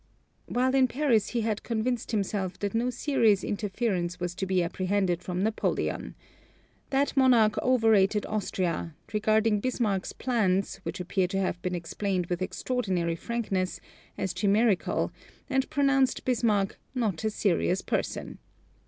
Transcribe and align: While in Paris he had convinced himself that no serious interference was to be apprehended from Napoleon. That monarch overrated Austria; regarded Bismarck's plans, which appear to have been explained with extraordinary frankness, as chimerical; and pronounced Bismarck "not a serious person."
While 0.47 0.73
in 0.73 0.87
Paris 0.87 1.27
he 1.27 1.41
had 1.41 1.61
convinced 1.61 2.09
himself 2.09 2.57
that 2.57 2.73
no 2.73 2.89
serious 2.89 3.43
interference 3.43 4.19
was 4.19 4.33
to 4.33 4.47
be 4.47 4.63
apprehended 4.63 5.21
from 5.21 5.43
Napoleon. 5.43 6.15
That 6.89 7.15
monarch 7.15 7.59
overrated 7.59 8.25
Austria; 8.25 8.95
regarded 9.13 9.61
Bismarck's 9.61 10.11
plans, 10.11 10.77
which 10.77 10.99
appear 10.99 11.27
to 11.27 11.39
have 11.41 11.61
been 11.61 11.75
explained 11.75 12.25
with 12.31 12.41
extraordinary 12.41 13.15
frankness, 13.15 13.79
as 14.17 14.33
chimerical; 14.33 15.11
and 15.51 15.69
pronounced 15.69 16.25
Bismarck 16.25 16.79
"not 16.95 17.23
a 17.23 17.29
serious 17.29 17.83
person." 17.83 18.39